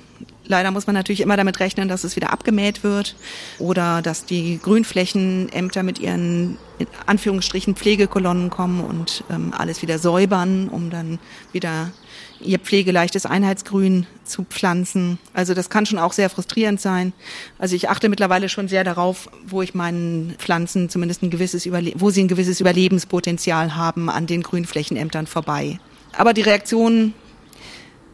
[0.50, 3.14] Leider muss man natürlich immer damit rechnen, dass es wieder abgemäht wird
[3.61, 10.68] oder dass die Grünflächenämter mit ihren in Anführungsstrichen Pflegekolonnen kommen und ähm, alles wieder säubern,
[10.68, 11.20] um dann
[11.52, 11.92] wieder
[12.40, 15.18] ihr pflegeleichtes Einheitsgrün zu pflanzen.
[15.35, 17.12] Also das kann schon auch sehr frustrierend sein.
[17.59, 21.92] Also ich achte mittlerweile schon sehr darauf, wo ich meinen Pflanzen zumindest ein gewisses Überle
[21.96, 25.79] wo sie ein gewisses Überlebenspotenzial haben an den Grünflächenämtern vorbei.
[26.16, 27.14] Aber die Reaktion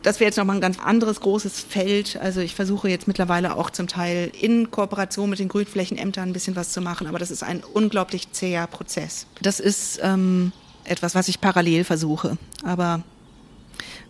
[0.07, 2.17] das wäre jetzt nochmal ein ganz anderes großes Feld.
[2.23, 6.55] Also ich versuche jetzt mittlerweile auch zum Teil in Kooperation mit den Grünflächenämtern ein bisschen
[6.55, 9.27] was zu machen, aber das ist ein unglaublich zäher Prozess.
[9.43, 10.53] Das ist ähm,
[10.85, 13.03] etwas, was ich parallel versuche, aber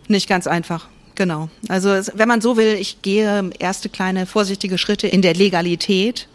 [0.07, 0.87] nicht ganz einfach.
[1.15, 1.49] Genau.
[1.67, 6.27] Also wenn man so will, ich gehe erste kleine vorsichtige Schritte in der Legalität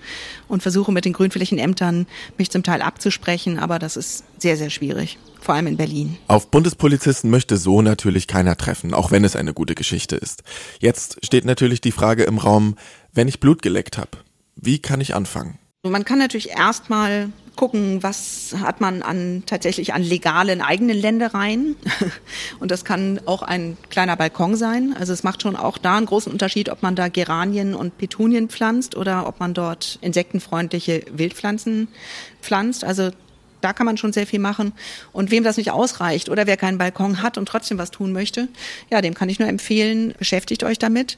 [0.49, 2.07] und versuche mit den Grünflächenämtern
[2.37, 6.17] mich zum Teil abzusprechen, aber das ist sehr, sehr schwierig vor allem in Berlin.
[6.29, 10.43] Auf Bundespolizisten möchte so natürlich keiner treffen, auch wenn es eine gute Geschichte ist.
[10.79, 12.77] Jetzt steht natürlich die Frage im Raum,
[13.13, 14.11] wenn ich Blut geleckt habe,
[14.57, 15.59] wie kann ich anfangen?
[15.83, 21.77] Man kann natürlich erstmal gucken, was hat man an tatsächlich an legalen eigenen Ländereien.
[22.61, 24.95] Und das kann auch ein kleiner Balkon sein.
[24.99, 28.49] Also es macht schon auch da einen großen Unterschied, ob man da Geranien und Petunien
[28.49, 31.89] pflanzt oder ob man dort insektenfreundliche Wildpflanzen
[32.41, 32.85] pflanzt.
[32.85, 33.11] Also
[33.61, 34.73] da kann man schon sehr viel machen.
[35.13, 38.49] Und wem das nicht ausreicht oder wer keinen Balkon hat und trotzdem was tun möchte,
[38.91, 41.17] ja, dem kann ich nur empfehlen, beschäftigt euch damit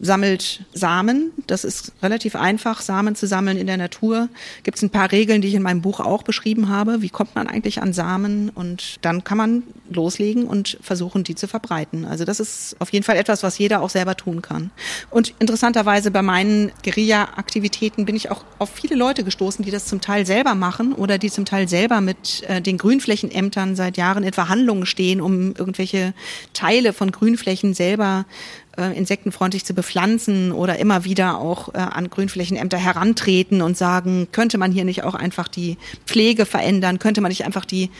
[0.00, 1.30] sammelt Samen.
[1.46, 4.28] Das ist relativ einfach, Samen zu sammeln in der Natur.
[4.64, 7.02] Gibt es ein paar Regeln, die ich in meinem Buch auch beschrieben habe.
[7.02, 8.48] Wie kommt man eigentlich an Samen?
[8.48, 12.04] Und dann kann man loslegen und versuchen, die zu verbreiten.
[12.04, 14.70] Also das ist auf jeden Fall etwas, was jeder auch selber tun kann.
[15.10, 20.00] Und interessanterweise bei meinen Guerilla-Aktivitäten bin ich auch auf viele Leute gestoßen, die das zum
[20.00, 24.32] Teil selber machen oder die zum Teil selber mit äh, den Grünflächenämtern seit Jahren in
[24.32, 26.12] Verhandlungen stehen, um irgendwelche
[26.52, 28.24] Teile von Grünflächen selber
[28.76, 34.58] äh, insektenfreundlich zu bepflanzen oder immer wieder auch äh, an Grünflächenämter herantreten und sagen, könnte
[34.58, 37.90] man hier nicht auch einfach die Pflege verändern, könnte man nicht einfach die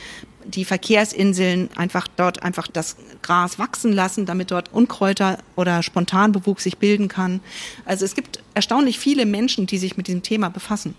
[0.45, 6.77] die Verkehrsinseln einfach dort einfach das Gras wachsen lassen, damit dort Unkräuter oder Spontanbewuchs sich
[6.77, 7.41] bilden kann.
[7.85, 10.95] Also es gibt erstaunlich viele Menschen, die sich mit diesem Thema befassen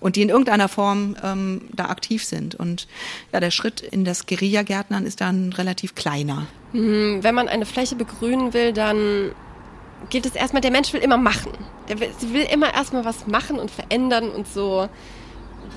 [0.00, 2.54] und die in irgendeiner Form ähm, da aktiv sind.
[2.54, 2.88] Und
[3.32, 6.46] ja, der Schritt in das Guerillagärtnern ist dann relativ kleiner.
[6.72, 9.32] Hm, wenn man eine Fläche begrünen will, dann
[10.10, 11.52] geht es erstmal, der Mensch will immer machen.
[11.88, 14.88] Der will, will immer erstmal was machen und verändern und so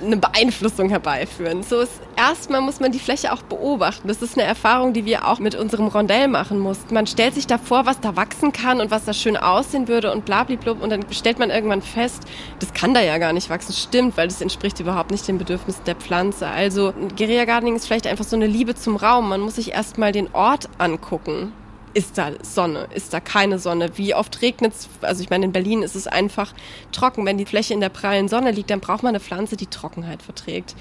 [0.02, 1.62] eine Beeinflussung herbeiführen.
[1.62, 4.08] So ist erstmal muss man die Fläche auch beobachten.
[4.08, 6.94] Das ist eine Erfahrung, die wir auch mit unserem Rondell machen mussten.
[6.94, 10.12] Man stellt sich da vor, was da wachsen kann und was da schön aussehen würde
[10.12, 12.24] und blablablub und dann stellt man irgendwann fest,
[12.58, 13.72] das kann da ja gar nicht wachsen.
[13.72, 16.46] Stimmt, weil das entspricht überhaupt nicht den Bedürfnissen der Pflanze.
[16.46, 19.28] Also Guerilla Gardening ist vielleicht einfach so eine Liebe zum Raum.
[19.28, 21.52] Man muss sich erstmal den Ort angucken
[21.94, 23.96] ist da Sonne, ist da keine Sonne?
[23.96, 24.88] Wie oft regnet es?
[25.02, 26.54] Also ich meine, in Berlin ist es einfach
[26.92, 27.26] trocken.
[27.26, 30.22] Wenn die Fläche in der prallen Sonne liegt, dann braucht man eine Pflanze, die Trockenheit
[30.22, 30.76] verträgt.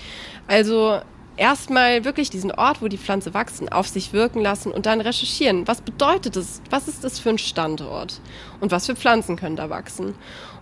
[0.48, 1.00] Also
[1.38, 5.68] erstmal wirklich diesen Ort, wo die Pflanze wachsen, auf sich wirken lassen und dann recherchieren.
[5.68, 6.62] Was bedeutet das?
[6.70, 8.22] Was ist das für ein Standort?
[8.60, 10.16] Und was für Pflanzen können da wachsen?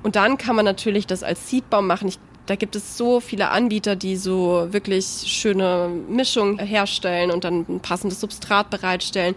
[0.03, 2.07] Und dann kann man natürlich das als Seedbaum machen.
[2.07, 7.65] Ich da gibt es so viele Anbieter, die so wirklich schöne Mischungen herstellen und dann
[7.67, 9.35] ein passendes Substrat bereitstellen.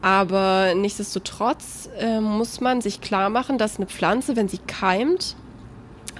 [0.00, 5.34] Aber nichtsdestotrotz äh, muss man sich klar machen, dass eine Pflanze, wenn sie keimt,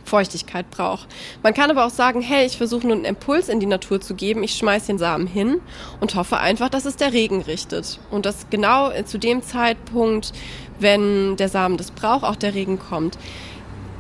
[0.08, 1.06] Feuchtigkeit braucht.
[1.42, 4.14] Man kann aber auch sagen, hey, ich versuche nur einen Impuls in die Natur zu
[4.14, 5.60] geben, ich schmeiß den Samen hin
[6.00, 8.00] und hoffe einfach, dass es der Regen richtet.
[8.10, 10.32] Und dass genau zu dem Zeitpunkt,
[10.80, 13.18] wenn der Samen das braucht, auch der Regen kommt.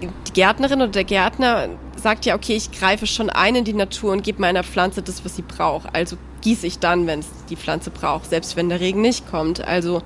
[0.00, 4.12] Die Gärtnerin oder der Gärtner sagt ja, okay, ich greife schon ein in die Natur
[4.12, 5.88] und gebe meiner Pflanze das, was sie braucht.
[5.92, 9.66] Also gieße ich dann, wenn es die Pflanze braucht, selbst wenn der Regen nicht kommt.
[9.66, 10.02] Also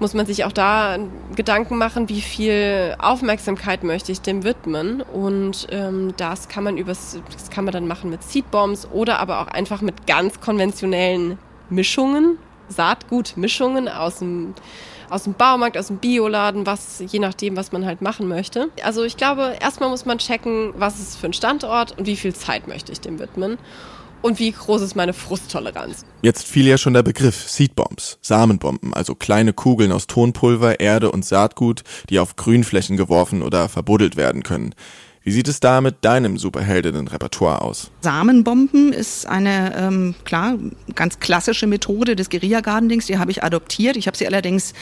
[0.00, 0.98] muss man sich auch da
[1.36, 5.02] Gedanken machen, wie viel Aufmerksamkeit möchte ich dem widmen.
[5.02, 9.40] Und ähm, das kann man übers, das kann man dann machen mit Seedbombs oder aber
[9.40, 11.38] auch einfach mit ganz konventionellen
[11.70, 14.54] Mischungen, Saatgutmischungen aus dem
[15.10, 18.70] aus dem Baumarkt, aus dem Bioladen, was je nachdem, was man halt machen möchte.
[18.82, 22.34] Also ich glaube, erstmal muss man checken, was ist für ein Standort und wie viel
[22.34, 23.58] Zeit möchte ich dem widmen
[24.24, 26.06] und wie groß ist meine Frusttoleranz.
[26.22, 31.26] Jetzt fiel ja schon der Begriff Seedbombs, Samenbomben, also kleine Kugeln aus Tonpulver, Erde und
[31.26, 34.74] Saatgut, die auf Grünflächen geworfen oder verbuddelt werden können.
[35.22, 37.90] Wie sieht es da mit deinem Superheldinnen-Repertoire aus?
[38.00, 40.58] Samenbomben ist eine, ähm, klar,
[40.94, 43.06] ganz klassische Methode des Guerilla-Gardenings.
[43.06, 43.96] Die habe ich adoptiert.
[43.96, 44.72] Ich habe sie allerdings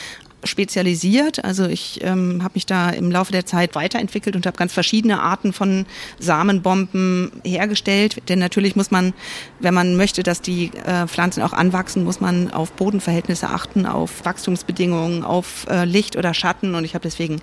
[0.45, 1.45] spezialisiert.
[1.45, 5.21] Also ich ähm, habe mich da im Laufe der Zeit weiterentwickelt und habe ganz verschiedene
[5.21, 5.87] Arten von
[6.19, 8.29] Samenbomben hergestellt.
[8.29, 9.15] Denn natürlich muss man,
[9.61, 14.25] wenn man möchte, dass die äh, Pflanzen auch anwachsen, muss man auf Bodenverhältnisse achten, auf
[14.25, 16.75] Wachstumsbedingungen, auf äh, Licht oder Schatten.
[16.75, 17.41] Und ich habe deswegen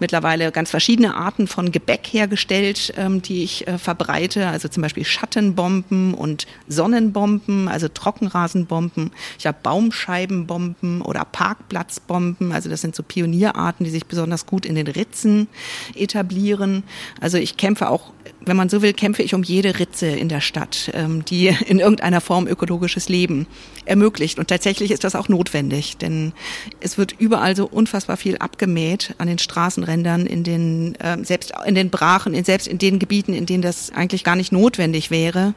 [0.00, 4.48] mittlerweile ganz verschiedene Arten von Gebäck hergestellt, ähm, die ich äh, verbreite.
[4.48, 9.12] Also zum Beispiel Schattenbomben und Sonnenbomben, also Trockenrasenbomben.
[9.38, 12.52] Ich habe Baumscheibenbomben oder Parkplatzbomben Pflanzen.
[12.52, 15.48] Also das sind so Pionierarten, die sich besonders gut in den Ritzen
[15.94, 16.82] etablieren.
[17.20, 20.40] Also ich kämpfe auch, wenn man so will, kämpfe ich um jede Ritze in der
[20.40, 23.46] Stadt, ähm, die in irgendeiner Form ökologisches Leben
[23.84, 24.38] ermöglicht.
[24.38, 26.32] Und tatsächlich ist das auch notwendig, denn
[26.80, 31.74] es wird überall so unfassbar viel abgemäht an den Straßenrändern, in den, äh, selbst in
[31.74, 35.54] den Brachen, selbst in den Gebieten, in denen das eigentlich gar nicht notwendig wäre.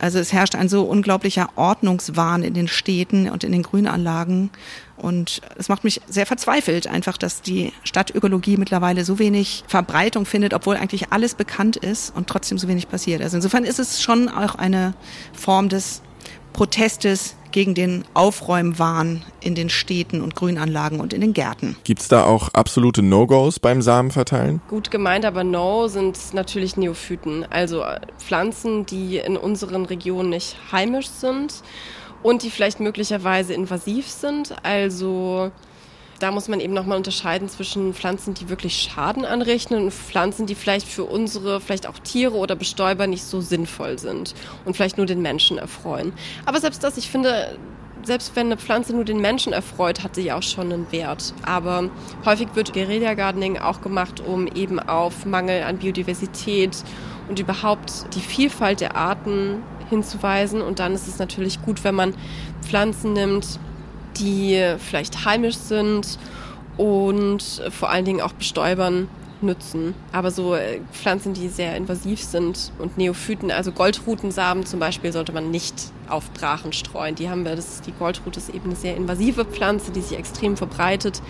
[0.00, 4.48] Also es herrscht ein so unglaublicher Ordnungswahn in den Städten und in den Grünanlagen.
[5.00, 10.54] Und es macht mich sehr verzweifelt, einfach, dass die Stadtökologie mittlerweile so wenig Verbreitung findet,
[10.54, 13.22] obwohl eigentlich alles bekannt ist und trotzdem so wenig passiert.
[13.22, 14.94] Also insofern ist es schon auch eine
[15.32, 16.02] Form des
[16.52, 21.76] Protestes gegen den Aufräumwahn in den Städten und Grünanlagen und in den Gärten.
[21.84, 24.60] Gibt es da auch absolute No-Gos beim Samenverteilen?
[24.68, 27.84] Gut gemeint, aber No sind natürlich Neophyten, also
[28.18, 31.62] Pflanzen, die in unseren Regionen nicht heimisch sind
[32.22, 34.54] und die vielleicht möglicherweise invasiv sind.
[34.62, 35.50] Also
[36.20, 40.54] da muss man eben nochmal unterscheiden zwischen Pflanzen, die wirklich Schaden anrichten und Pflanzen, die
[40.54, 44.34] vielleicht für unsere, vielleicht auch Tiere oder Bestäuber nicht so sinnvoll sind
[44.66, 46.12] und vielleicht nur den Menschen erfreuen.
[46.44, 47.56] Aber selbst das, ich finde,
[48.02, 51.32] selbst wenn eine Pflanze nur den Menschen erfreut, hat sie ja auch schon einen Wert.
[51.42, 51.90] Aber
[52.24, 56.76] häufig wird Guerilla Gardening auch gemacht, um eben auf Mangel an Biodiversität
[57.28, 60.62] und überhaupt die Vielfalt der Arten hinzuweisen.
[60.62, 62.14] Und dann ist es natürlich gut, wenn man
[62.62, 63.58] Pflanzen nimmt,
[64.16, 66.18] die vielleicht heimisch sind
[66.76, 69.08] und vor allen Dingen auch Bestäubern
[69.42, 69.94] nützen.
[70.12, 75.32] Aber so äh, Pflanzen, die sehr invasiv sind und Neophyten, also Goldrutensamen zum Beispiel, sollte
[75.32, 75.74] man nicht
[76.08, 77.14] auf Brachen streuen.
[77.14, 80.56] Die haben wir, das, die Goldrute ist eben eine sehr invasive Pflanze, die sich extrem
[80.56, 81.22] verbreitet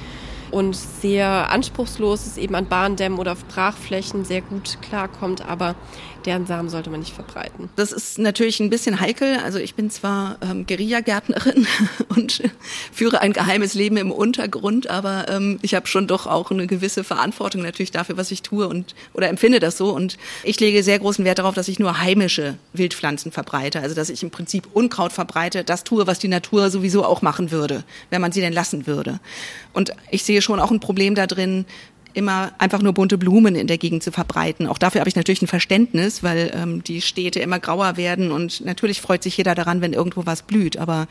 [0.51, 5.77] und sehr anspruchslos ist, eben an Bahndämmen oder auf Brachflächen sehr gut klarkommt, aber
[6.27, 7.69] deren Samen sollte man nicht verbreiten.
[7.77, 9.39] Das ist natürlich ein bisschen heikel.
[9.45, 11.67] Also ich bin zwar ähm, Guerilla-Gärtnerin
[12.09, 12.43] und
[12.93, 17.05] führe ein geheimes Leben im Untergrund, aber ähm, ich habe schon doch auch eine gewisse
[17.05, 19.95] Verantwortung natürlich dafür, was ich tue und oder empfinde das so.
[19.95, 23.81] Und ich lege sehr großen Wert darauf, dass ich nur heimische Wildpflanzen verbreite.
[23.81, 27.51] Also dass ich im Prinzip Unkraut verbreite, das tue, was die Natur sowieso auch machen
[27.51, 29.21] würde, wenn man sie denn lassen würde.
[29.73, 31.65] Und ich sehe schon auch ein Problem da drin,
[32.15, 34.67] immer einfach nur bunte Blumen in der Gegend zu verbreiten.
[34.67, 38.65] Auch dafür habe ich natürlich ein Verständnis, weil ähm, die Städte immer grauer werden und
[38.65, 40.77] natürlich freut sich jeder daran, wenn irgendwo was blüht.
[40.77, 41.07] Aber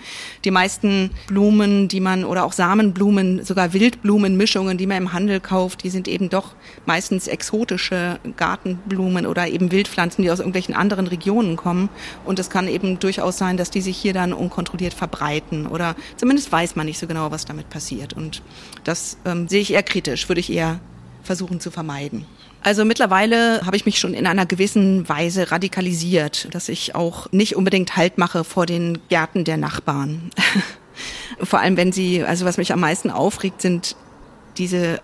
[0.45, 5.83] die meisten Blumen, die man oder auch Samenblumen, sogar Wildblumenmischungen, die man im Handel kauft,
[5.83, 11.55] die sind eben doch meistens exotische Gartenblumen oder eben Wildpflanzen, die aus irgendwelchen anderen Regionen
[11.55, 11.89] kommen.
[12.25, 16.51] Und es kann eben durchaus sein, dass die sich hier dann unkontrolliert verbreiten oder zumindest
[16.51, 18.13] weiß man nicht so genau, was damit passiert.
[18.13, 18.41] Und
[18.83, 20.79] das ähm, sehe ich eher kritisch, würde ich eher
[21.29, 22.25] versuchen zu vermeiden.
[22.63, 27.55] Also mittlerweile habe ich mich schon in einer gewissen Weise radikalisiert, dass ich auch nicht
[27.55, 30.31] unbedingt Halt mache vor den Gärten der Nachbarn.
[31.41, 33.95] Vor allem, wenn sie, also was mich am meisten aufregt, sind
[34.57, 34.99] diese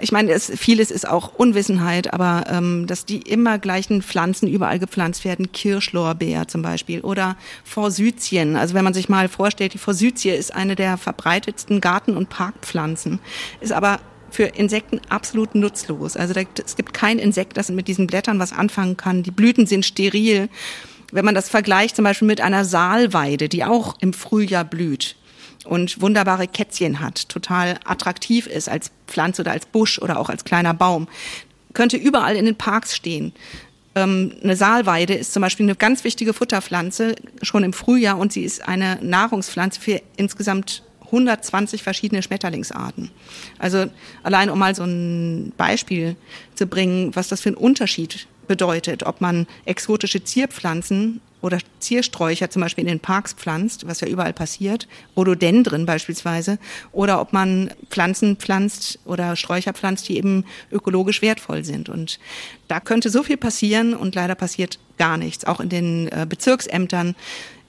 [0.00, 4.78] ich meine, es, vieles ist auch Unwissenheit, aber ähm, dass die immer gleichen Pflanzen überall
[4.78, 8.54] gepflanzt werden, Kirschlorbeer zum Beispiel oder Forsythien.
[8.54, 13.18] Also wenn man sich mal vorstellt, die Forsythie ist eine der verbreitetsten Garten- und Parkpflanzen,
[13.60, 13.98] ist aber
[14.34, 16.16] für Insekten absolut nutzlos.
[16.16, 19.22] Also da, es gibt kein Insekt, das mit diesen Blättern was anfangen kann.
[19.22, 20.48] Die Blüten sind steril.
[21.12, 25.14] Wenn man das vergleicht zum Beispiel mit einer Saalweide, die auch im Frühjahr blüht
[25.64, 30.44] und wunderbare Kätzchen hat, total attraktiv ist als Pflanze oder als Busch oder auch als
[30.44, 31.06] kleiner Baum,
[31.72, 33.32] könnte überall in den Parks stehen.
[33.94, 38.42] Ähm, eine Saalweide ist zum Beispiel eine ganz wichtige Futterpflanze schon im Frühjahr und sie
[38.42, 40.82] ist eine Nahrungspflanze für insgesamt
[41.14, 43.10] 120 verschiedene Schmetterlingsarten.
[43.58, 43.86] Also
[44.22, 46.16] allein um mal so ein Beispiel
[46.54, 52.62] zu bringen, was das für einen Unterschied bedeutet, ob man exotische Zierpflanzen oder Ziersträucher zum
[52.62, 56.58] Beispiel in den Parks pflanzt, was ja überall passiert, Rhododendren beispielsweise,
[56.90, 61.90] oder ob man Pflanzen pflanzt oder Sträucher pflanzt, die eben ökologisch wertvoll sind.
[61.90, 62.18] Und
[62.66, 65.44] da könnte so viel passieren und leider passiert gar nichts.
[65.44, 67.14] Auch in den äh, Bezirksämtern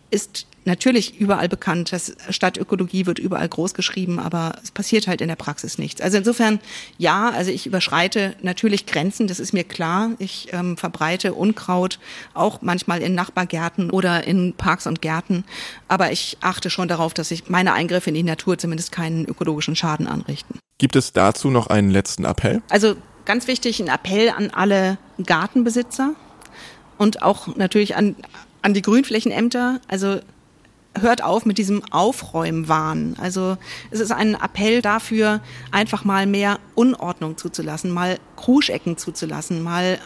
[0.09, 5.27] ist natürlich überall bekannt, dass Stadtökologie wird überall groß geschrieben, aber es passiert halt in
[5.27, 6.01] der Praxis nichts.
[6.01, 6.59] Also insofern,
[6.97, 10.11] ja, also ich überschreite natürlich Grenzen, das ist mir klar.
[10.19, 11.99] Ich ähm, verbreite Unkraut
[12.33, 15.43] auch manchmal in Nachbargärten oder in Parks und Gärten,
[15.87, 19.75] aber ich achte schon darauf, dass ich meine Eingriffe in die Natur zumindest keinen ökologischen
[19.75, 20.59] Schaden anrichten.
[20.77, 22.61] Gibt es dazu noch einen letzten Appell?
[22.69, 22.95] Also
[23.25, 26.13] ganz wichtig, ein Appell an alle Gartenbesitzer
[26.97, 28.15] und auch natürlich an,
[28.61, 29.79] an die Grünflächenämter.
[29.87, 30.19] Also
[30.99, 33.15] hört auf mit diesem Aufräumwahn.
[33.19, 33.57] Also
[33.91, 35.41] es ist ein Appell dafür,
[35.71, 39.99] einfach mal mehr Unordnung zuzulassen, mal Kruschecken zuzulassen, mal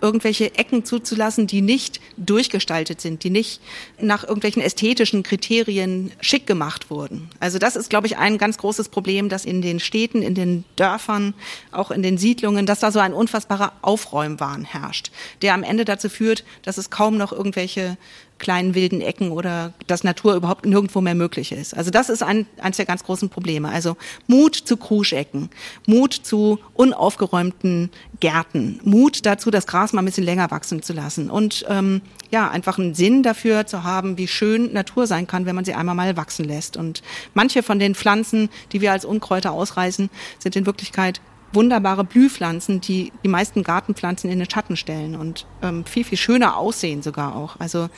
[0.00, 3.60] irgendwelche Ecken zuzulassen, die nicht durchgestaltet sind, die nicht
[4.00, 7.30] nach irgendwelchen ästhetischen Kriterien schick gemacht wurden.
[7.40, 10.64] Also das ist, glaube ich, ein ganz großes Problem, dass in den Städten, in den
[10.76, 11.34] Dörfern,
[11.72, 15.10] auch in den Siedlungen, dass da so ein unfassbarer Aufräumwahn herrscht,
[15.42, 17.96] der am Ende dazu führt, dass es kaum noch irgendwelche
[18.38, 21.76] kleinen wilden Ecken oder dass Natur überhaupt nirgendwo mehr möglich ist.
[21.76, 23.68] Also das ist ein, eines der ganz großen Probleme.
[23.68, 25.50] Also Mut zu Kruschecken,
[25.86, 31.30] Mut zu unaufgeräumten Gärten, Mut dazu, das Gras mal ein bisschen länger wachsen zu lassen
[31.30, 35.54] und ähm, ja, einfach einen Sinn dafür zu haben, wie schön Natur sein kann, wenn
[35.54, 36.76] man sie einmal mal wachsen lässt.
[36.76, 37.02] Und
[37.34, 41.20] manche von den Pflanzen, die wir als Unkräuter ausreißen, sind in Wirklichkeit
[41.52, 46.56] wunderbare Blühpflanzen, die die meisten Gartenpflanzen in den Schatten stellen und ähm, viel, viel schöner
[46.56, 47.56] aussehen sogar auch.
[47.58, 47.88] Also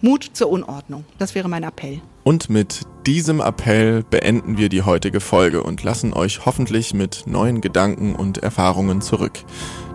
[0.00, 1.04] Mut zur Unordnung.
[1.18, 2.00] Das wäre mein Appell.
[2.24, 7.60] Und mit diesem Appell beenden wir die heutige Folge und lassen euch hoffentlich mit neuen
[7.60, 9.44] Gedanken und Erfahrungen zurück.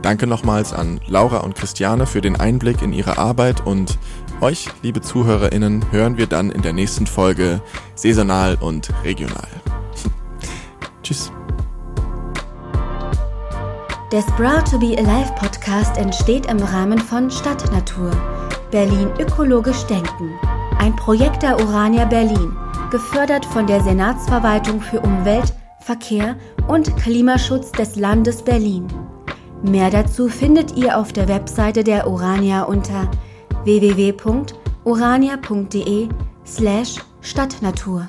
[0.01, 3.97] Danke nochmals an Laura und Christiane für den Einblick in ihre Arbeit und
[4.41, 7.61] euch, liebe ZuhörerInnen, hören wir dann in der nächsten Folge
[7.95, 9.47] saisonal und regional.
[11.03, 11.31] Tschüss.
[14.15, 18.11] Der Sprout to be Alive Podcast entsteht im Rahmen von Stadtnatur.
[18.71, 20.39] Berlin ökologisch denken.
[20.79, 22.55] Ein Projekt der Urania Berlin,
[22.91, 25.51] gefördert von der Senatsverwaltung für Umwelt,
[25.81, 26.37] Verkehr
[26.69, 28.87] und Klimaschutz des Landes Berlin.
[29.63, 33.11] Mehr dazu findet ihr auf der Webseite der Urania unter
[33.65, 36.07] www.urania.de
[36.45, 38.07] slash Stadtnatur.